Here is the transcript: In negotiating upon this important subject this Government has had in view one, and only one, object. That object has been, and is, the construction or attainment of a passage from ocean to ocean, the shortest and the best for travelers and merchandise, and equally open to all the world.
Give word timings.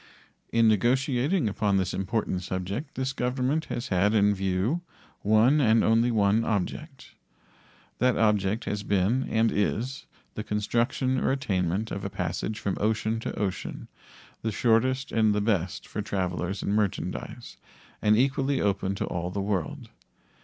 In 0.51 0.67
negotiating 0.67 1.47
upon 1.47 1.77
this 1.77 1.93
important 1.93 2.41
subject 2.41 2.95
this 2.95 3.13
Government 3.13 3.65
has 3.65 3.89
had 3.89 4.15
in 4.15 4.33
view 4.33 4.81
one, 5.21 5.61
and 5.61 5.83
only 5.83 6.09
one, 6.09 6.43
object. 6.43 7.13
That 7.99 8.17
object 8.17 8.65
has 8.65 8.81
been, 8.81 9.29
and 9.29 9.51
is, 9.51 10.07
the 10.33 10.43
construction 10.43 11.19
or 11.19 11.31
attainment 11.31 11.91
of 11.91 12.03
a 12.03 12.09
passage 12.09 12.57
from 12.57 12.79
ocean 12.81 13.19
to 13.19 13.37
ocean, 13.37 13.89
the 14.41 14.51
shortest 14.51 15.11
and 15.11 15.35
the 15.35 15.39
best 15.39 15.87
for 15.87 16.01
travelers 16.01 16.63
and 16.63 16.73
merchandise, 16.73 17.57
and 18.01 18.17
equally 18.17 18.59
open 18.59 18.95
to 18.95 19.05
all 19.05 19.29
the 19.29 19.39
world. 19.39 19.89